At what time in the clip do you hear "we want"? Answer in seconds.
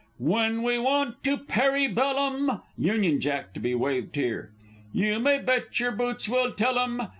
0.63-1.23